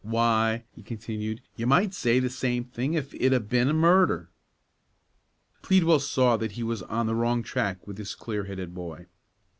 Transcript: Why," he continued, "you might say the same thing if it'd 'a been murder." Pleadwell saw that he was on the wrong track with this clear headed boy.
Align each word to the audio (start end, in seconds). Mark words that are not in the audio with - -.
Why," 0.03 0.63
he 0.73 0.81
continued, 0.81 1.43
"you 1.55 1.67
might 1.67 1.93
say 1.93 2.17
the 2.17 2.27
same 2.31 2.63
thing 2.63 2.95
if 2.95 3.13
it'd 3.13 3.33
'a 3.33 3.39
been 3.39 3.71
murder." 3.75 4.31
Pleadwell 5.61 5.99
saw 5.99 6.37
that 6.37 6.53
he 6.53 6.63
was 6.63 6.81
on 6.81 7.05
the 7.05 7.13
wrong 7.13 7.43
track 7.43 7.85
with 7.85 7.97
this 7.97 8.15
clear 8.15 8.45
headed 8.45 8.73
boy. 8.73 9.05